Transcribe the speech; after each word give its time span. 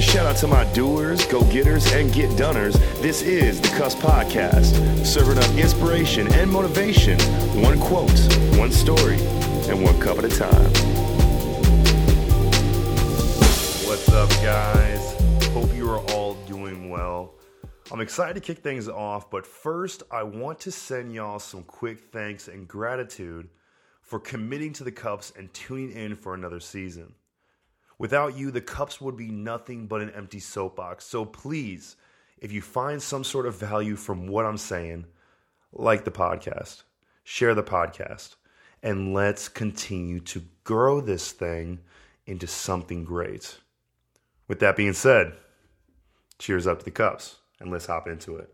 a 0.00 0.02
shout 0.02 0.24
out 0.24 0.36
to 0.36 0.46
my 0.46 0.64
doers, 0.72 1.26
go 1.26 1.42
getters, 1.52 1.92
and 1.92 2.10
get 2.10 2.30
doners. 2.30 2.72
This 3.02 3.20
is 3.20 3.60
the 3.60 3.68
Cups 3.68 3.94
Podcast, 3.94 5.04
serving 5.04 5.36
up 5.36 5.50
inspiration 5.58 6.32
and 6.32 6.50
motivation, 6.50 7.18
one 7.60 7.78
quote, 7.78 8.10
one 8.56 8.72
story, 8.72 9.18
and 9.68 9.82
one 9.82 10.00
cup 10.00 10.16
at 10.16 10.24
a 10.24 10.28
time. 10.30 10.70
What's 13.86 14.08
up, 14.12 14.30
guys? 14.42 15.16
Hope 15.52 15.74
you 15.74 15.90
are 15.90 16.00
all 16.12 16.34
doing 16.46 16.88
well. 16.88 17.34
I'm 17.92 18.00
excited 18.00 18.34
to 18.34 18.40
kick 18.40 18.62
things 18.62 18.88
off, 18.88 19.30
but 19.30 19.46
first, 19.46 20.02
I 20.10 20.22
want 20.22 20.60
to 20.60 20.72
send 20.72 21.12
y'all 21.12 21.38
some 21.38 21.62
quick 21.64 22.00
thanks 22.10 22.48
and 22.48 22.66
gratitude 22.66 23.50
for 24.00 24.18
committing 24.18 24.72
to 24.74 24.84
the 24.84 24.92
Cups 24.92 25.34
and 25.36 25.52
tuning 25.52 25.92
in 25.92 26.16
for 26.16 26.32
another 26.32 26.60
season. 26.60 27.12
Without 28.00 28.34
you, 28.34 28.50
the 28.50 28.62
cups 28.62 28.98
would 28.98 29.14
be 29.14 29.30
nothing 29.30 29.86
but 29.86 30.00
an 30.00 30.08
empty 30.16 30.40
soapbox. 30.40 31.04
So 31.04 31.26
please, 31.26 31.96
if 32.38 32.50
you 32.50 32.62
find 32.62 33.02
some 33.02 33.22
sort 33.22 33.44
of 33.44 33.56
value 33.56 33.94
from 33.94 34.26
what 34.26 34.46
I'm 34.46 34.56
saying, 34.56 35.04
like 35.70 36.06
the 36.06 36.10
podcast, 36.10 36.84
share 37.24 37.54
the 37.54 37.62
podcast, 37.62 38.36
and 38.82 39.12
let's 39.12 39.50
continue 39.50 40.18
to 40.20 40.42
grow 40.64 41.02
this 41.02 41.32
thing 41.32 41.78
into 42.24 42.46
something 42.46 43.04
great. 43.04 43.58
With 44.48 44.60
that 44.60 44.76
being 44.76 44.94
said, 44.94 45.34
cheers 46.38 46.66
up 46.66 46.78
to 46.78 46.84
the 46.86 46.90
cups 46.90 47.36
and 47.60 47.70
let's 47.70 47.84
hop 47.84 48.08
into 48.08 48.36
it. 48.36 48.48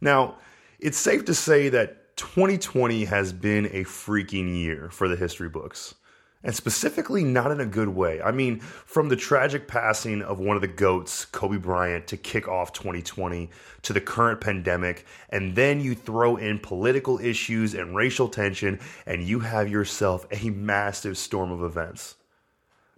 Now, 0.00 0.38
it's 0.80 0.98
safe 0.98 1.24
to 1.26 1.34
say 1.34 1.68
that 1.68 2.01
2020 2.22 3.04
has 3.06 3.32
been 3.32 3.66
a 3.66 3.82
freaking 3.82 4.56
year 4.56 4.88
for 4.90 5.08
the 5.08 5.16
history 5.16 5.48
books. 5.48 5.96
And 6.44 6.54
specifically, 6.54 7.24
not 7.24 7.50
in 7.50 7.60
a 7.60 7.66
good 7.66 7.88
way. 7.88 8.22
I 8.22 8.30
mean, 8.30 8.60
from 8.60 9.08
the 9.08 9.16
tragic 9.16 9.66
passing 9.66 10.22
of 10.22 10.38
one 10.38 10.54
of 10.54 10.62
the 10.62 10.68
GOATs, 10.68 11.24
Kobe 11.26 11.58
Bryant, 11.58 12.06
to 12.06 12.16
kick 12.16 12.46
off 12.46 12.72
2020, 12.72 13.50
to 13.82 13.92
the 13.92 14.00
current 14.00 14.40
pandemic, 14.40 15.04
and 15.30 15.56
then 15.56 15.80
you 15.80 15.96
throw 15.96 16.36
in 16.36 16.60
political 16.60 17.18
issues 17.18 17.74
and 17.74 17.96
racial 17.96 18.28
tension, 18.28 18.78
and 19.04 19.24
you 19.24 19.40
have 19.40 19.68
yourself 19.68 20.24
a 20.30 20.48
massive 20.50 21.18
storm 21.18 21.50
of 21.50 21.62
events. 21.62 22.14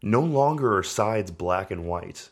No 0.02 0.20
longer 0.20 0.76
are 0.76 0.82
sides 0.82 1.30
black 1.30 1.70
and 1.70 1.86
white. 1.86 2.28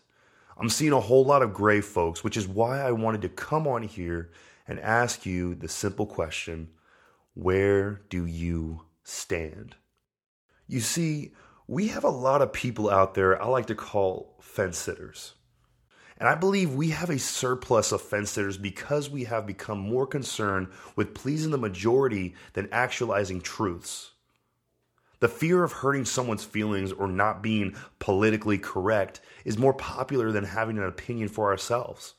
I'm 0.59 0.69
seeing 0.69 0.93
a 0.93 1.01
whole 1.01 1.25
lot 1.25 1.43
of 1.43 1.55
gray 1.55 1.81
folks, 1.81 2.23
which 2.23 2.37
is 2.37 2.47
why 2.47 2.81
I 2.81 2.93
wanted 2.93 3.23
to 3.23 3.29
come 3.31 3.67
on 3.67 3.83
here 3.83 4.31
and 4.69 4.79
ask 4.79 5.25
you 5.25 5.55
the 5.55 5.69
simple 5.69 6.07
question 6.07 6.69
where 7.35 8.03
do 8.09 8.27
you 8.27 8.83
stand? 9.05 9.77
You 10.67 10.81
see, 10.81 11.33
we 11.67 11.89
have 11.89 12.05
a 12.05 12.11
lot 12.11 12.43
of 12.43 12.53
people 12.53 12.91
out 12.91 13.15
there 13.15 13.41
I 13.41 13.47
like 13.47 13.67
to 13.67 13.75
call 13.75 14.39
fence 14.41 14.79
sitters. 14.79 15.35
And 16.19 16.29
I 16.29 16.35
believe 16.35 16.75
we 16.75 16.91
have 16.91 17.11
a 17.11 17.19
surplus 17.19 17.91
of 17.91 18.01
fence 18.01 18.31
sitters 18.31 18.59
because 18.59 19.11
we 19.11 19.25
have 19.25 19.47
become 19.47 19.79
more 19.79 20.07
concerned 20.07 20.69
with 20.95 21.15
pleasing 21.15 21.51
the 21.51 21.59
majority 21.59 22.35
than 22.53 22.69
actualizing 22.71 23.41
truths. 23.41 24.13
The 25.21 25.29
fear 25.29 25.65
of 25.65 25.73
hurting 25.73 26.05
someone's 26.05 26.45
feelings 26.45 26.93
or 26.93 27.09
not 27.09 27.43
being 27.43 27.77
politically 27.99 28.59
correct 28.59 29.21
is 29.45 29.59
more 29.59 29.75
popular 29.75 30.33
than 30.33 30.45
having 30.45 30.79
an 30.79 30.85
opinion 30.85 31.29
for 31.29 31.51
ourselves. 31.51 32.15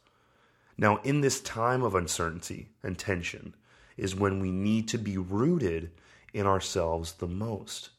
Now, 0.78 0.98
in 1.04 1.22
this 1.22 1.42
time 1.42 1.84
of 1.84 1.96
uncertainty 1.96 2.72
and 2.82 2.98
tension, 2.98 3.56
is 3.98 4.16
when 4.16 4.40
we 4.40 4.52
need 4.52 4.88
to 4.90 4.98
be 4.98 5.18
rooted 5.18 5.92
in 6.34 6.46
ourselves 6.46 7.14
the 7.14 7.28
most. 7.28 7.90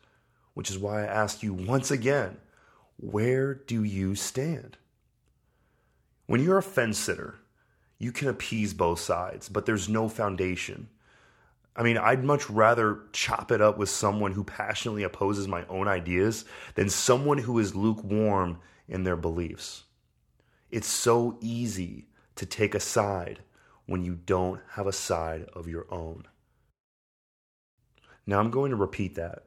Which 0.55 0.71
is 0.71 0.79
why 0.79 1.03
I 1.03 1.07
ask 1.07 1.43
you 1.43 1.53
once 1.53 1.91
again 1.91 2.37
where 2.97 3.55
do 3.55 3.83
you 3.83 4.15
stand? 4.15 4.77
When 6.27 6.43
you're 6.43 6.59
a 6.59 6.63
fence 6.63 6.99
sitter, 6.99 7.37
you 7.99 8.13
can 8.13 8.29
appease 8.29 8.73
both 8.73 9.01
sides, 9.01 9.49
but 9.49 9.67
there's 9.67 9.89
no 9.89 10.09
foundation. 10.09 10.89
I 11.77 11.83
mean, 11.83 11.99
I'd 11.99 12.25
much 12.25 12.49
rather 12.49 13.01
chop 13.13 13.51
it 13.51 13.61
up 13.61 13.79
with 13.79 13.89
someone 13.89 14.33
who 14.33 14.45
passionately 14.45 15.03
opposes 15.03 15.49
my 15.49 15.67
own 15.67 15.89
ideas 15.89 16.45
than 16.77 16.89
someone 16.89 17.39
who 17.39 17.59
is 17.59 17.75
lukewarm 17.75 18.59
in 18.89 19.03
their 19.03 19.17
beliefs. 19.17 19.85
It's 20.71 20.87
so 20.87 21.37
easy 21.41 22.07
to 22.37 22.47
take 22.47 22.75
a 22.75 22.81
side 22.81 23.41
when 23.87 24.05
you 24.05 24.15
don't 24.15 24.61
have 24.73 24.87
a 24.87 24.93
side 24.93 25.47
of 25.53 25.69
your 25.69 25.87
own. 25.91 26.25
Now 28.27 28.41
I'm 28.41 28.51
going 28.51 28.71
to 28.71 28.77
repeat 28.77 29.15
that. 29.17 29.45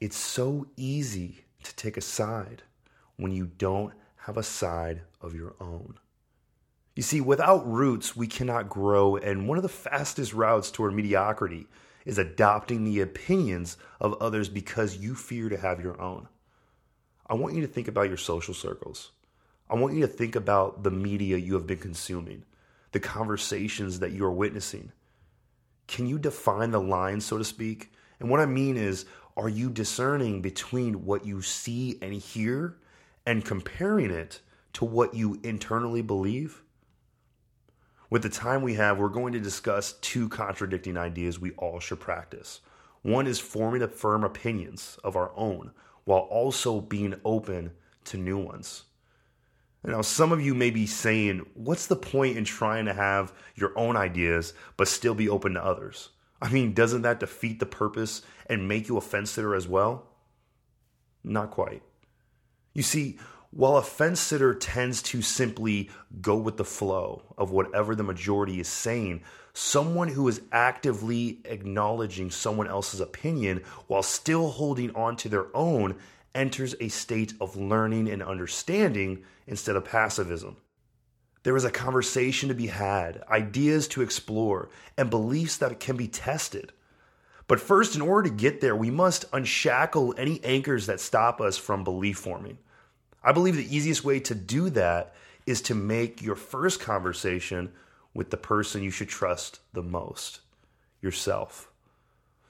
It's 0.00 0.16
so 0.16 0.66
easy 0.76 1.44
to 1.64 1.74
take 1.74 1.96
a 1.96 2.02
side 2.02 2.62
when 3.16 3.32
you 3.32 3.46
don't 3.46 3.92
have 4.16 4.36
a 4.36 4.42
side 4.42 5.02
of 5.20 5.34
your 5.34 5.56
own. 5.60 5.98
You 6.94 7.02
see, 7.02 7.20
without 7.20 7.68
roots, 7.68 8.16
we 8.16 8.26
cannot 8.26 8.68
grow, 8.68 9.16
and 9.16 9.48
one 9.48 9.58
of 9.58 9.62
the 9.62 9.68
fastest 9.68 10.32
routes 10.34 10.70
toward 10.70 10.94
mediocrity 10.94 11.66
is 12.04 12.18
adopting 12.18 12.84
the 12.84 13.00
opinions 13.00 13.76
of 14.00 14.14
others 14.20 14.48
because 14.48 14.96
you 14.96 15.14
fear 15.14 15.48
to 15.48 15.56
have 15.56 15.80
your 15.80 16.00
own. 16.00 16.28
I 17.26 17.34
want 17.34 17.54
you 17.54 17.60
to 17.60 17.66
think 17.66 17.88
about 17.88 18.08
your 18.08 18.16
social 18.16 18.54
circles. 18.54 19.12
I 19.68 19.74
want 19.74 19.94
you 19.94 20.00
to 20.00 20.06
think 20.06 20.34
about 20.34 20.82
the 20.82 20.90
media 20.90 21.36
you 21.36 21.54
have 21.54 21.66
been 21.66 21.78
consuming 21.78 22.44
the 22.92 23.00
conversations 23.00 24.00
that 24.00 24.12
you're 24.12 24.30
witnessing? 24.30 24.92
Can 25.86 26.06
you 26.06 26.18
define 26.18 26.70
the 26.70 26.80
line, 26.80 27.20
so 27.20 27.38
to 27.38 27.44
speak? 27.44 27.92
And 28.20 28.28
what 28.30 28.40
I 28.40 28.46
mean 28.46 28.76
is, 28.76 29.06
are 29.36 29.48
you 29.48 29.70
discerning 29.70 30.42
between 30.42 31.04
what 31.04 31.24
you 31.24 31.42
see 31.42 31.98
and 32.02 32.12
hear 32.12 32.76
and 33.24 33.44
comparing 33.44 34.10
it 34.10 34.40
to 34.74 34.84
what 34.84 35.14
you 35.14 35.38
internally 35.42 36.02
believe? 36.02 36.62
With 38.10 38.22
the 38.22 38.30
time 38.30 38.62
we 38.62 38.74
have, 38.74 38.98
we're 38.98 39.08
going 39.08 39.34
to 39.34 39.40
discuss 39.40 39.92
two 40.00 40.28
contradicting 40.28 40.96
ideas 40.96 41.38
we 41.38 41.52
all 41.52 41.78
should 41.78 42.00
practice. 42.00 42.60
One 43.02 43.26
is 43.26 43.38
forming 43.38 43.86
firm 43.88 44.24
opinions 44.24 44.98
of 45.04 45.14
our 45.14 45.30
own 45.36 45.72
while 46.04 46.20
also 46.20 46.80
being 46.80 47.14
open 47.24 47.70
to 48.04 48.16
new 48.16 48.38
ones. 48.38 48.84
Now, 49.84 50.02
some 50.02 50.32
of 50.32 50.40
you 50.40 50.54
may 50.54 50.70
be 50.70 50.86
saying, 50.86 51.46
what's 51.54 51.86
the 51.86 51.96
point 51.96 52.36
in 52.36 52.44
trying 52.44 52.86
to 52.86 52.92
have 52.92 53.32
your 53.54 53.78
own 53.78 53.96
ideas 53.96 54.52
but 54.76 54.88
still 54.88 55.14
be 55.14 55.28
open 55.28 55.54
to 55.54 55.64
others? 55.64 56.10
I 56.42 56.50
mean, 56.50 56.72
doesn't 56.72 57.02
that 57.02 57.20
defeat 57.20 57.60
the 57.60 57.66
purpose 57.66 58.22
and 58.46 58.68
make 58.68 58.88
you 58.88 58.96
a 58.96 59.00
fence 59.00 59.30
sitter 59.30 59.54
as 59.54 59.68
well? 59.68 60.06
Not 61.24 61.50
quite. 61.50 61.82
You 62.74 62.82
see, 62.82 63.18
while 63.50 63.76
a 63.76 63.82
fence 63.82 64.20
sitter 64.20 64.54
tends 64.54 65.00
to 65.02 65.22
simply 65.22 65.90
go 66.20 66.36
with 66.36 66.58
the 66.58 66.64
flow 66.64 67.22
of 67.36 67.50
whatever 67.50 67.94
the 67.94 68.02
majority 68.02 68.60
is 68.60 68.68
saying, 68.68 69.22
someone 69.52 70.08
who 70.08 70.28
is 70.28 70.42
actively 70.52 71.40
acknowledging 71.44 72.30
someone 72.30 72.68
else's 72.68 73.00
opinion 73.00 73.62
while 73.86 74.02
still 74.02 74.50
holding 74.50 74.94
on 74.94 75.16
to 75.16 75.28
their 75.28 75.46
own 75.56 75.96
enters 76.34 76.74
a 76.80 76.88
state 76.88 77.34
of 77.40 77.56
learning 77.56 78.08
and 78.08 78.22
understanding 78.22 79.24
instead 79.46 79.76
of 79.76 79.84
passivism. 79.84 80.56
There 81.42 81.56
is 81.56 81.64
a 81.64 81.70
conversation 81.70 82.48
to 82.48 82.54
be 82.54 82.66
had, 82.66 83.22
ideas 83.30 83.88
to 83.88 84.02
explore, 84.02 84.68
and 84.96 85.08
beliefs 85.08 85.56
that 85.58 85.80
can 85.80 85.96
be 85.96 86.08
tested. 86.08 86.72
But 87.46 87.60
first, 87.60 87.94
in 87.94 88.02
order 88.02 88.28
to 88.28 88.34
get 88.34 88.60
there, 88.60 88.76
we 88.76 88.90
must 88.90 89.24
unshackle 89.32 90.14
any 90.18 90.44
anchors 90.44 90.86
that 90.86 91.00
stop 91.00 91.40
us 91.40 91.56
from 91.56 91.84
belief 91.84 92.18
forming. 92.18 92.58
I 93.24 93.32
believe 93.32 93.56
the 93.56 93.74
easiest 93.74 94.04
way 94.04 94.20
to 94.20 94.34
do 94.34 94.68
that 94.70 95.14
is 95.46 95.62
to 95.62 95.74
make 95.74 96.20
your 96.20 96.36
first 96.36 96.80
conversation 96.80 97.72
with 98.12 98.30
the 98.30 98.36
person 98.36 98.82
you 98.82 98.90
should 98.90 99.08
trust 99.08 99.60
the 99.72 99.82
most 99.82 100.40
yourself. 101.00 101.70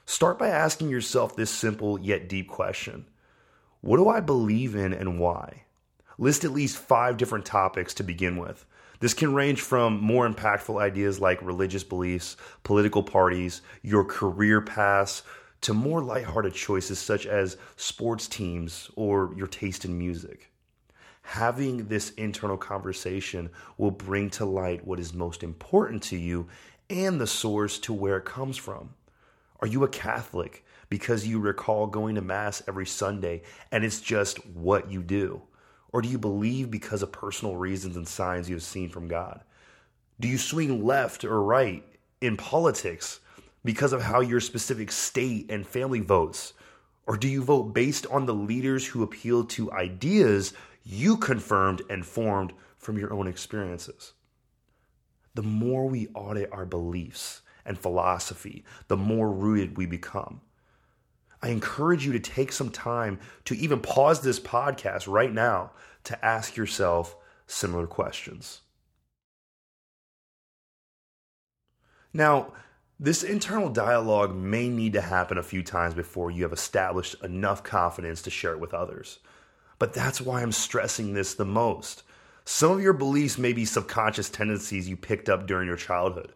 Start 0.05 0.37
by 0.39 0.49
asking 0.49 0.89
yourself 0.89 1.35
this 1.35 1.51
simple 1.51 1.99
yet 1.99 2.27
deep 2.27 2.49
question 2.49 3.05
what 3.81 3.97
do 3.97 4.09
I 4.09 4.19
believe 4.19 4.75
in 4.75 4.93
and 4.93 5.19
why? 5.19 5.63
List 6.17 6.43
at 6.43 6.51
least 6.51 6.77
five 6.77 7.17
different 7.17 7.45
topics 7.45 7.93
to 7.95 8.03
begin 8.03 8.37
with. 8.37 8.65
This 8.99 9.13
can 9.13 9.33
range 9.33 9.61
from 9.61 10.01
more 10.01 10.29
impactful 10.29 10.81
ideas 10.81 11.21
like 11.21 11.41
religious 11.41 11.85
beliefs, 11.85 12.35
political 12.63 13.01
parties, 13.01 13.61
your 13.81 14.03
career 14.03 14.59
paths, 14.59 15.23
to 15.61 15.73
more 15.73 16.03
lighthearted 16.03 16.53
choices 16.53 16.99
such 16.99 17.25
as 17.25 17.57
sports 17.77 18.27
teams 18.27 18.89
or 18.95 19.33
your 19.37 19.47
taste 19.47 19.85
in 19.85 19.97
music. 19.97 20.51
Having 21.21 21.87
this 21.87 22.09
internal 22.11 22.57
conversation 22.57 23.49
will 23.77 23.91
bring 23.91 24.29
to 24.31 24.45
light 24.45 24.85
what 24.85 24.99
is 24.99 25.13
most 25.13 25.43
important 25.43 26.03
to 26.03 26.17
you 26.17 26.47
and 26.89 27.21
the 27.21 27.27
source 27.27 27.79
to 27.79 27.93
where 27.93 28.17
it 28.17 28.25
comes 28.25 28.57
from. 28.57 28.95
Are 29.61 29.67
you 29.67 29.83
a 29.83 29.89
Catholic? 29.89 30.65
Because 30.89 31.27
you 31.27 31.39
recall 31.39 31.87
going 31.87 32.15
to 32.15 32.21
Mass 32.21 32.61
every 32.67 32.85
Sunday 32.85 33.43
and 33.71 33.83
it's 33.83 34.01
just 34.01 34.45
what 34.47 34.91
you 34.91 35.03
do? 35.03 35.41
Or 35.91 36.01
do 36.01 36.09
you 36.09 36.17
believe 36.17 36.69
because 36.69 37.01
of 37.01 37.11
personal 37.11 37.55
reasons 37.55 37.95
and 37.95 38.07
signs 38.07 38.49
you 38.49 38.55
have 38.55 38.63
seen 38.63 38.89
from 38.89 39.07
God? 39.07 39.41
Do 40.19 40.27
you 40.27 40.37
swing 40.37 40.83
left 40.85 41.23
or 41.23 41.41
right 41.41 41.83
in 42.21 42.37
politics 42.37 43.19
because 43.63 43.93
of 43.93 44.01
how 44.01 44.19
your 44.19 44.39
specific 44.39 44.91
state 44.91 45.49
and 45.49 45.65
family 45.65 45.99
votes? 45.99 46.53
Or 47.07 47.17
do 47.17 47.27
you 47.27 47.43
vote 47.43 47.73
based 47.73 48.05
on 48.07 48.25
the 48.25 48.33
leaders 48.33 48.85
who 48.85 49.01
appeal 49.01 49.45
to 49.45 49.71
ideas 49.71 50.53
you 50.83 51.17
confirmed 51.17 51.81
and 51.89 52.05
formed 52.05 52.53
from 52.77 52.97
your 52.97 53.13
own 53.13 53.27
experiences? 53.27 54.13
The 55.33 55.43
more 55.43 55.87
we 55.87 56.07
audit 56.09 56.51
our 56.51 56.65
beliefs 56.65 57.41
and 57.65 57.77
philosophy, 57.77 58.63
the 58.87 58.97
more 58.97 59.31
rooted 59.31 59.77
we 59.77 59.85
become. 59.85 60.41
I 61.49 61.51
encourage 61.51 62.05
you 62.05 62.11
to 62.11 62.19
take 62.19 62.51
some 62.51 62.69
time 62.69 63.19
to 63.45 63.55
even 63.57 63.79
pause 63.79 64.21
this 64.21 64.39
podcast 64.39 65.11
right 65.11 65.33
now 65.33 65.71
to 66.03 66.23
ask 66.23 66.55
yourself 66.55 67.15
similar 67.47 67.87
questions. 67.87 68.61
Now, 72.13 72.53
this 72.99 73.23
internal 73.23 73.69
dialogue 73.69 74.35
may 74.35 74.69
need 74.69 74.93
to 74.93 75.01
happen 75.01 75.39
a 75.39 75.43
few 75.43 75.63
times 75.63 75.95
before 75.95 76.29
you 76.29 76.43
have 76.43 76.53
established 76.53 77.15
enough 77.23 77.63
confidence 77.63 78.21
to 78.23 78.29
share 78.29 78.53
it 78.53 78.59
with 78.59 78.75
others. 78.75 79.17
But 79.79 79.93
that's 79.93 80.21
why 80.21 80.43
I'm 80.43 80.51
stressing 80.51 81.15
this 81.15 81.33
the 81.33 81.45
most. 81.45 82.03
Some 82.45 82.73
of 82.73 82.81
your 82.81 82.93
beliefs 82.93 83.39
may 83.39 83.53
be 83.53 83.65
subconscious 83.65 84.29
tendencies 84.29 84.87
you 84.87 84.95
picked 84.95 85.29
up 85.29 85.47
during 85.47 85.67
your 85.67 85.77
childhood 85.77 86.31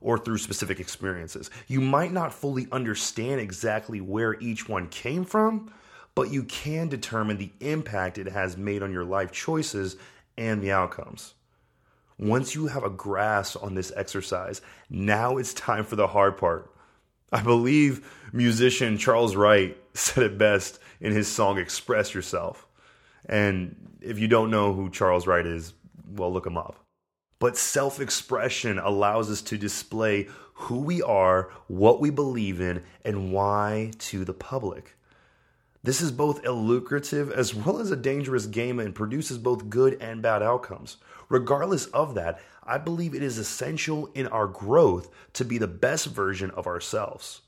or 0.00 0.18
through 0.18 0.38
specific 0.38 0.80
experiences. 0.80 1.50
You 1.66 1.80
might 1.80 2.12
not 2.12 2.32
fully 2.32 2.68
understand 2.72 3.40
exactly 3.40 4.00
where 4.00 4.38
each 4.40 4.68
one 4.68 4.88
came 4.88 5.24
from, 5.24 5.72
but 6.14 6.32
you 6.32 6.44
can 6.44 6.88
determine 6.88 7.36
the 7.36 7.52
impact 7.60 8.18
it 8.18 8.28
has 8.28 8.56
made 8.56 8.82
on 8.82 8.92
your 8.92 9.04
life 9.04 9.30
choices 9.32 9.96
and 10.36 10.62
the 10.62 10.72
outcomes. 10.72 11.34
Once 12.18 12.54
you 12.54 12.66
have 12.66 12.82
a 12.82 12.90
grasp 12.90 13.56
on 13.62 13.74
this 13.74 13.92
exercise, 13.94 14.60
now 14.90 15.36
it's 15.36 15.54
time 15.54 15.84
for 15.84 15.96
the 15.96 16.08
hard 16.08 16.36
part. 16.36 16.72
I 17.30 17.42
believe 17.42 18.10
musician 18.32 18.98
Charles 18.98 19.36
Wright 19.36 19.76
said 19.94 20.24
it 20.24 20.38
best 20.38 20.80
in 21.00 21.12
his 21.12 21.28
song 21.28 21.58
Express 21.58 22.14
Yourself. 22.14 22.66
And 23.26 23.76
if 24.00 24.18
you 24.18 24.26
don't 24.26 24.50
know 24.50 24.72
who 24.72 24.90
Charles 24.90 25.26
Wright 25.26 25.46
is, 25.46 25.74
well, 26.10 26.32
look 26.32 26.46
him 26.46 26.56
up. 26.56 26.76
But 27.38 27.56
self 27.56 28.00
expression 28.00 28.78
allows 28.78 29.30
us 29.30 29.42
to 29.42 29.58
display 29.58 30.28
who 30.54 30.80
we 30.80 31.00
are, 31.02 31.50
what 31.68 32.00
we 32.00 32.10
believe 32.10 32.60
in, 32.60 32.82
and 33.04 33.32
why 33.32 33.92
to 33.98 34.24
the 34.24 34.34
public. 34.34 34.96
This 35.84 36.00
is 36.00 36.10
both 36.10 36.44
a 36.44 36.50
lucrative 36.50 37.30
as 37.30 37.54
well 37.54 37.78
as 37.78 37.92
a 37.92 37.96
dangerous 37.96 38.46
game 38.46 38.80
and 38.80 38.94
produces 38.94 39.38
both 39.38 39.70
good 39.70 39.96
and 40.00 40.20
bad 40.20 40.42
outcomes. 40.42 40.96
Regardless 41.28 41.86
of 41.86 42.14
that, 42.14 42.40
I 42.64 42.78
believe 42.78 43.14
it 43.14 43.22
is 43.22 43.38
essential 43.38 44.10
in 44.14 44.26
our 44.26 44.48
growth 44.48 45.08
to 45.34 45.44
be 45.44 45.56
the 45.56 45.68
best 45.68 46.06
version 46.06 46.50
of 46.50 46.66
ourselves. 46.66 47.42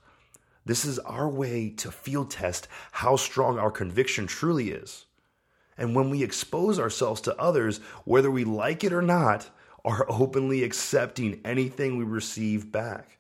This 0.64 0.84
is 0.84 1.00
our 1.00 1.28
way 1.28 1.70
to 1.78 1.90
field 1.90 2.30
test 2.30 2.68
how 2.92 3.16
strong 3.16 3.58
our 3.58 3.70
conviction 3.70 4.26
truly 4.26 4.70
is. 4.70 5.06
And 5.76 5.96
when 5.96 6.10
we 6.10 6.22
expose 6.22 6.78
ourselves 6.78 7.20
to 7.22 7.36
others, 7.38 7.78
whether 8.04 8.30
we 8.30 8.44
like 8.44 8.84
it 8.84 8.92
or 8.92 9.02
not, 9.02 9.50
are 9.84 10.06
openly 10.08 10.62
accepting 10.64 11.40
anything 11.44 11.96
we 11.96 12.04
receive 12.04 12.70
back. 12.70 13.18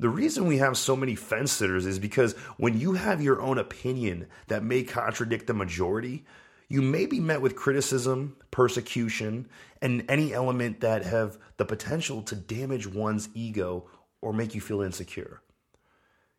The 0.00 0.08
reason 0.08 0.46
we 0.46 0.58
have 0.58 0.76
so 0.76 0.96
many 0.96 1.14
fence 1.14 1.52
sitters 1.52 1.86
is 1.86 1.98
because 1.98 2.32
when 2.56 2.78
you 2.78 2.94
have 2.94 3.22
your 3.22 3.40
own 3.40 3.58
opinion 3.58 4.26
that 4.48 4.64
may 4.64 4.82
contradict 4.82 5.46
the 5.46 5.54
majority, 5.54 6.24
you 6.68 6.82
may 6.82 7.06
be 7.06 7.20
met 7.20 7.40
with 7.40 7.54
criticism, 7.54 8.36
persecution, 8.50 9.48
and 9.80 10.04
any 10.08 10.34
element 10.34 10.80
that 10.80 11.04
have 11.04 11.38
the 11.56 11.64
potential 11.64 12.22
to 12.22 12.34
damage 12.34 12.86
one's 12.86 13.28
ego 13.34 13.88
or 14.20 14.32
make 14.32 14.54
you 14.54 14.60
feel 14.60 14.80
insecure. 14.80 15.42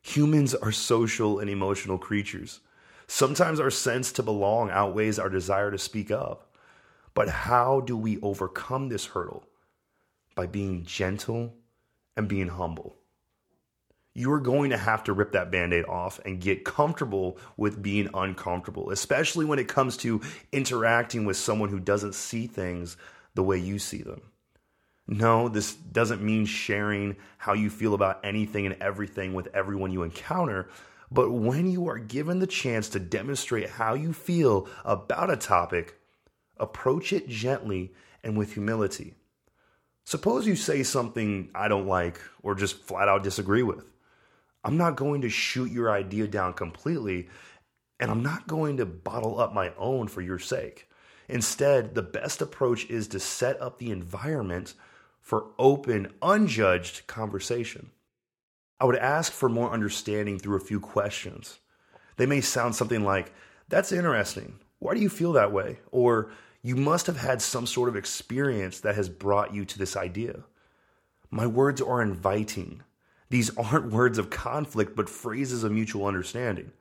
Humans 0.02 0.54
are 0.56 0.72
social 0.72 1.40
and 1.40 1.50
emotional 1.50 1.98
creatures. 1.98 2.60
Sometimes 3.08 3.60
our 3.60 3.72
sense 3.72 4.12
to 4.14 4.24
belong 4.24 4.70
outweighs 4.70 5.18
our 5.18 5.30
desire 5.30 5.72
to 5.72 5.78
speak 5.78 6.12
up. 6.12 6.45
But 7.16 7.30
how 7.30 7.80
do 7.80 7.98
we 7.98 8.20
overcome 8.22 8.90
this 8.90 9.06
hurdle? 9.06 9.48
By 10.36 10.46
being 10.46 10.84
gentle 10.84 11.56
and 12.16 12.28
being 12.28 12.50
humble. 12.50 12.98
You 14.14 14.32
are 14.34 14.40
going 14.40 14.70
to 14.70 14.78
have 14.78 15.04
to 15.06 15.14
rip 15.14 15.32
that 15.32 15.52
band 15.52 15.74
aid 15.74 15.86
off 15.86 16.20
and 16.26 16.40
get 16.40 16.64
comfortable 16.64 17.38
with 17.58 17.82
being 17.82 18.10
uncomfortable, 18.14 18.92
especially 18.92 19.46
when 19.46 19.60
it 19.60 19.68
comes 19.68 19.98
to 19.98 20.22
interacting 20.52 21.26
with 21.26 21.36
someone 21.36 21.70
who 21.70 21.80
doesn't 21.80 22.16
see 22.16 22.48
things 22.48 22.96
the 23.34 23.44
way 23.44 23.58
you 23.58 23.80
see 23.80 24.02
them. 24.02 24.22
No, 25.08 25.50
this 25.50 25.74
doesn't 25.76 26.22
mean 26.22 26.46
sharing 26.46 27.18
how 27.38 27.54
you 27.54 27.70
feel 27.70 27.94
about 27.94 28.22
anything 28.24 28.66
and 28.66 28.76
everything 28.82 29.34
with 29.34 29.48
everyone 29.54 29.92
you 29.92 30.04
encounter. 30.04 30.70
But 31.12 31.32
when 31.32 31.70
you 31.70 31.88
are 31.90 32.00
given 32.00 32.40
the 32.40 32.48
chance 32.48 32.90
to 32.90 33.00
demonstrate 33.00 33.70
how 33.70 33.94
you 33.94 34.14
feel 34.14 34.68
about 34.84 35.30
a 35.30 35.38
topic, 35.38 36.00
Approach 36.58 37.14
it 37.14 37.28
gently 37.28 37.94
and 38.24 38.38
with 38.38 38.54
humility. 38.54 39.16
Suppose 40.06 40.46
you 40.46 40.56
say 40.56 40.84
something 40.84 41.50
I 41.56 41.68
don't 41.68 41.88
like 41.88 42.20
or 42.44 42.56
just 42.56 42.78
flat 42.84 43.08
out 43.08 43.24
disagree 43.24 43.64
with. 43.64 43.92
I'm 44.64 44.78
not 44.78 44.96
going 44.96 45.22
to 45.22 45.30
shoot 45.30 45.72
your 45.72 45.92
idea 45.92 46.28
down 46.28 46.54
completely, 46.54 47.30
and 48.00 48.10
I'm 48.10 48.24
not 48.24 48.48
going 48.48 48.78
to 48.78 48.86
bottle 48.86 49.40
up 49.40 49.54
my 49.54 49.72
own 49.78 50.08
for 50.08 50.22
your 50.22 50.40
sake. 50.40 50.90
Instead, 51.28 51.96
the 51.96 52.02
best 52.02 52.42
approach 52.42 52.86
is 52.90 53.08
to 53.10 53.20
set 53.20 53.60
up 53.62 53.78
the 53.78 53.92
environment 53.92 54.74
for 55.22 55.48
open, 55.58 56.14
unjudged 56.22 57.08
conversation. 57.08 57.90
I 58.80 58.86
would 58.86 58.98
ask 58.98 59.32
for 59.32 59.50
more 59.50 59.72
understanding 59.72 60.38
through 60.38 60.58
a 60.58 60.66
few 60.66 60.80
questions. 60.80 61.60
They 62.18 62.26
may 62.26 62.42
sound 62.42 62.76
something 62.76 63.04
like, 63.04 63.34
That's 63.70 63.92
interesting. 63.92 64.60
Why 64.86 64.94
do 64.94 65.02
you 65.02 65.10
feel 65.10 65.32
that 65.32 65.52
way? 65.52 65.80
Or 65.92 66.30
you 66.62 66.76
must 66.76 67.08
have 67.08 67.18
had 67.18 67.42
some 67.42 67.66
sort 67.66 67.90
of 67.90 67.96
experience 67.96 68.82
that 68.82 68.94
has 68.94 69.10
brought 69.10 69.52
you 69.52 69.66
to 69.66 69.80
this 69.80 69.98
idea. 69.98 70.44
My 71.32 71.48
words 71.48 71.82
are 71.82 72.04
inviting. 72.04 72.84
These 73.32 73.58
aren't 73.58 73.92
words 73.92 74.20
of 74.20 74.30
conflict, 74.30 74.96
but 74.96 75.10
phrases 75.10 75.64
of 75.64 75.72
mutual 75.72 76.06
understanding. 76.06 76.72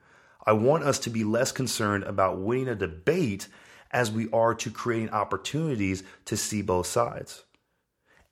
I 0.44 0.52
want 0.52 0.84
us 0.84 0.98
to 0.98 1.08
be 1.08 1.24
less 1.24 1.50
concerned 1.50 2.04
about 2.04 2.40
winning 2.40 2.68
a 2.68 2.74
debate 2.74 3.48
as 3.90 4.10
we 4.10 4.28
are 4.32 4.54
to 4.54 4.70
creating 4.70 5.08
opportunities 5.08 6.02
to 6.26 6.36
see 6.36 6.60
both 6.60 6.86
sides. 6.86 7.44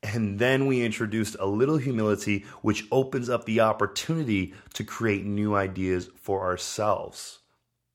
And 0.03 0.39
then 0.39 0.67
we 0.67 0.85
introduced 0.85 1.35
a 1.41 1.47
little 1.47 1.79
humility, 1.79 2.45
which 2.61 2.85
opens 2.93 3.31
up 3.31 3.47
the 3.47 3.61
opportunity 3.61 4.53
to 4.75 4.85
create 4.85 5.25
new 5.25 5.55
ideas 5.55 6.11
for 6.15 6.43
ourselves. 6.43 7.39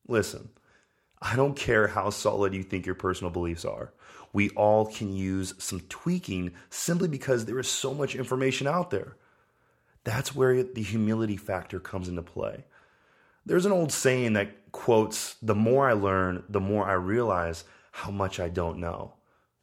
Listen, 0.08 0.48
I 1.20 1.36
don't 1.36 1.56
care 1.56 1.88
how 1.88 2.10
solid 2.10 2.54
you 2.54 2.62
think 2.62 2.86
your 2.86 2.94
personal 2.94 3.30
beliefs 3.30 3.64
are. 3.64 3.92
We 4.32 4.50
all 4.50 4.86
can 4.86 5.14
use 5.14 5.54
some 5.58 5.80
tweaking 5.88 6.52
simply 6.70 7.08
because 7.08 7.44
there 7.44 7.58
is 7.58 7.68
so 7.68 7.94
much 7.94 8.14
information 8.14 8.66
out 8.66 8.90
there. 8.90 9.16
That's 10.04 10.34
where 10.34 10.62
the 10.62 10.82
humility 10.82 11.36
factor 11.36 11.80
comes 11.80 12.08
into 12.08 12.22
play. 12.22 12.64
There's 13.44 13.66
an 13.66 13.72
old 13.72 13.92
saying 13.92 14.34
that 14.34 14.70
quotes, 14.72 15.34
The 15.42 15.54
more 15.54 15.88
I 15.88 15.94
learn, 15.94 16.44
the 16.48 16.60
more 16.60 16.86
I 16.86 16.92
realize 16.92 17.64
how 17.90 18.10
much 18.10 18.38
I 18.38 18.48
don't 18.48 18.78
know. 18.78 19.14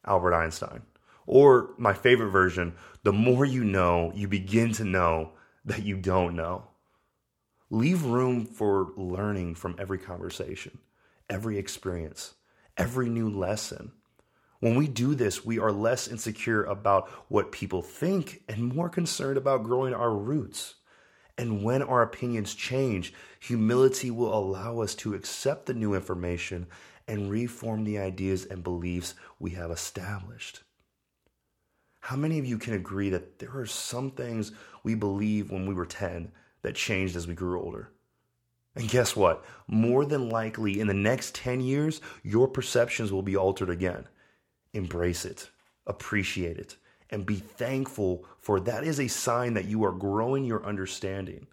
Albert 0.05 0.33
Einstein. 0.33 0.81
Or 1.27 1.71
my 1.77 1.93
favorite 1.93 2.31
version, 2.31 2.75
the 3.03 3.13
more 3.13 3.45
you 3.45 3.63
know, 3.63 4.11
you 4.13 4.27
begin 4.27 4.73
to 4.73 4.83
know 4.83 5.31
that 5.63 5.83
you 5.83 5.97
don't 5.97 6.35
know. 6.35 6.67
Leave 7.69 8.03
room 8.03 8.45
for 8.45 8.91
learning 8.95 9.55
from 9.55 9.75
every 9.79 9.97
conversation 9.97 10.77
every 11.29 11.57
experience, 11.57 12.35
every 12.77 13.09
new 13.09 13.29
lesson. 13.29 13.91
When 14.59 14.75
we 14.75 14.87
do 14.87 15.15
this, 15.15 15.45
we 15.45 15.59
are 15.59 15.71
less 15.71 16.07
insecure 16.07 16.63
about 16.63 17.09
what 17.27 17.51
people 17.51 17.81
think 17.81 18.41
and 18.47 18.73
more 18.73 18.89
concerned 18.89 19.37
about 19.37 19.63
growing 19.63 19.93
our 19.93 20.13
roots. 20.13 20.75
And 21.37 21.63
when 21.63 21.83
our 21.83 22.01
opinions 22.01 22.55
change, 22.55 23.13
humility 23.39 24.09
will 24.09 24.33
allow 24.33 24.79
us 24.79 24.95
to 24.95 25.13
accept 25.13 25.65
the 25.65 25.73
new 25.73 25.93
information 25.93 26.67
and 27.07 27.29
reform 27.29 27.83
the 27.83 27.99
ideas 27.99 28.45
and 28.45 28.63
beliefs 28.63 29.13
we 29.39 29.51
have 29.51 29.69
established. 29.69 30.63
How 31.99 32.15
many 32.15 32.39
of 32.39 32.45
you 32.45 32.57
can 32.57 32.73
agree 32.73 33.09
that 33.09 33.39
there 33.39 33.55
are 33.57 33.65
some 33.65 34.11
things 34.11 34.51
we 34.83 34.95
believe 34.95 35.51
when 35.51 35.65
we 35.65 35.73
were 35.73 35.85
10 35.85 36.31
that 36.61 36.75
changed 36.75 37.15
as 37.15 37.27
we 37.27 37.33
grew 37.33 37.59
older? 37.59 37.89
And 38.75 38.89
guess 38.89 39.15
what? 39.15 39.45
More 39.67 40.05
than 40.05 40.29
likely, 40.29 40.79
in 40.79 40.87
the 40.87 40.93
next 40.93 41.33
10 41.35 41.61
years, 41.61 42.01
your 42.23 42.47
perceptions 42.47 43.11
will 43.11 43.21
be 43.21 43.37
altered 43.37 43.69
again. 43.69 44.07
Embrace 44.73 45.23
it, 45.23 45.49
appreciate 45.87 46.57
it, 46.57 46.75
and 47.09 47.25
be 47.25 47.35
thankful 47.35 48.25
for 48.39 48.59
that 48.59 48.83
is 48.83 48.99
a 48.99 49.07
sign 49.07 49.53
that 49.53 49.65
you 49.65 49.85
are 49.85 49.93
growing 49.93 50.43
your 50.43 50.65
understanding. 50.65 51.47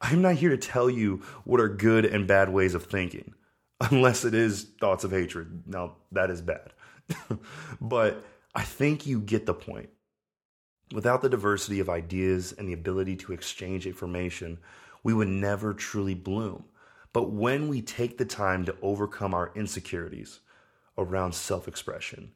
I'm 0.00 0.20
not 0.20 0.34
here 0.34 0.50
to 0.50 0.58
tell 0.58 0.90
you 0.90 1.22
what 1.44 1.60
are 1.60 1.68
good 1.68 2.04
and 2.04 2.26
bad 2.26 2.50
ways 2.50 2.74
of 2.74 2.84
thinking, 2.84 3.32
unless 3.80 4.24
it 4.24 4.34
is 4.34 4.64
thoughts 4.78 5.04
of 5.04 5.12
hatred. 5.12 5.62
Now, 5.66 5.96
that 6.12 6.30
is 6.30 6.42
bad. 6.42 6.72
but 7.80 8.22
I 8.54 8.62
think 8.62 9.06
you 9.06 9.20
get 9.20 9.46
the 9.46 9.54
point. 9.54 9.88
Without 10.92 11.22
the 11.22 11.28
diversity 11.28 11.80
of 11.80 11.88
ideas 11.88 12.52
and 12.52 12.68
the 12.68 12.72
ability 12.72 13.16
to 13.16 13.32
exchange 13.32 13.86
information, 13.86 14.58
we 15.06 15.14
would 15.14 15.28
never 15.28 15.72
truly 15.72 16.14
bloom. 16.14 16.64
But 17.12 17.30
when 17.30 17.68
we 17.68 17.80
take 17.80 18.18
the 18.18 18.24
time 18.24 18.64
to 18.64 18.74
overcome 18.82 19.34
our 19.34 19.52
insecurities 19.54 20.40
around 20.98 21.32
self 21.32 21.68
expression, 21.68 22.32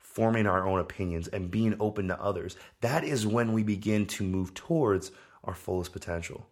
forming 0.00 0.48
our 0.48 0.66
own 0.66 0.80
opinions, 0.80 1.28
and 1.28 1.52
being 1.52 1.76
open 1.78 2.08
to 2.08 2.20
others, 2.20 2.56
that 2.80 3.04
is 3.04 3.28
when 3.28 3.52
we 3.52 3.62
begin 3.62 4.06
to 4.06 4.24
move 4.24 4.54
towards 4.54 5.12
our 5.44 5.54
fullest 5.54 5.92
potential. 5.92 6.48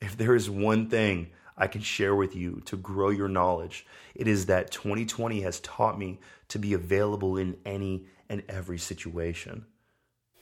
If 0.00 0.16
there 0.16 0.36
is 0.36 0.48
one 0.48 0.88
thing 0.88 1.30
I 1.56 1.66
can 1.66 1.80
share 1.80 2.14
with 2.14 2.36
you 2.36 2.62
to 2.66 2.76
grow 2.76 3.10
your 3.10 3.28
knowledge, 3.28 3.84
it 4.14 4.28
is 4.28 4.46
that 4.46 4.70
2020 4.70 5.40
has 5.40 5.58
taught 5.58 5.98
me 5.98 6.20
to 6.46 6.60
be 6.60 6.74
available 6.74 7.36
in 7.36 7.56
any 7.66 8.04
and 8.28 8.44
every 8.48 8.78
situation. 8.78 9.66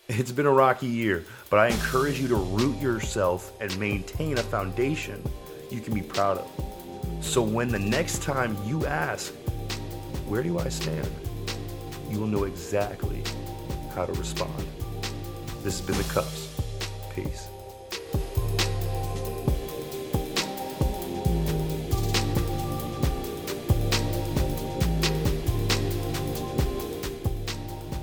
It's 0.09 0.33
been 0.33 0.45
a 0.45 0.53
rocky 0.53 0.87
year, 0.87 1.25
but 1.49 1.59
I 1.59 1.69
encourage 1.69 2.21
you 2.21 2.29
to 2.29 2.35
root 2.37 2.79
yourself 2.79 3.53
and 3.61 3.77
maintain 3.79 4.37
a 4.37 4.43
foundation 4.43 5.23
you 5.71 5.81
can 5.81 5.95
be 5.95 6.03
proud 6.03 6.39
of. 6.39 7.25
So 7.25 7.41
when 7.43 7.69
the 7.69 7.79
next 7.79 8.23
time 8.23 8.57
you 8.67 8.85
ask, 8.85 9.33
Where 10.27 10.43
do 10.43 10.59
I 10.59 10.69
stand? 10.69 11.11
you 12.11 12.21
will 12.21 12.27
know 12.27 12.45
exactly 12.45 13.23
how 13.95 14.05
to 14.05 14.13
respond. 14.13 14.67
This 15.63 15.81
has 15.81 15.87
been 15.87 15.97
The 15.97 16.05
Cups. 16.13 16.55
Peace. 17.15 17.49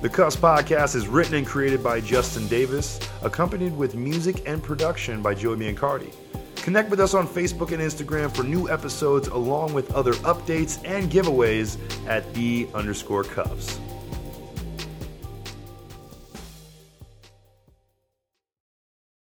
The 0.02 0.08
Cups 0.08 0.34
podcast 0.34 0.96
is 0.96 1.06
written 1.06 1.34
and 1.34 1.46
created 1.46 1.80
by 1.80 2.00
Justin 2.00 2.48
Davis, 2.48 2.98
accompanied 3.22 3.76
with 3.76 3.94
music 3.94 4.42
and 4.46 4.60
production 4.60 5.22
by 5.22 5.32
Joey 5.32 5.54
Biancardi. 5.58 6.12
Connect 6.56 6.90
with 6.90 6.98
us 6.98 7.14
on 7.14 7.28
Facebook 7.28 7.70
and 7.70 7.80
Instagram 7.80 8.34
for 8.34 8.42
new 8.42 8.68
episodes 8.68 9.28
along 9.28 9.74
with 9.74 9.92
other 9.92 10.14
updates 10.24 10.84
and 10.84 11.08
giveaways 11.08 11.78
at 12.08 12.34
the 12.34 12.68
underscore 12.74 13.22
cups. 13.22 13.78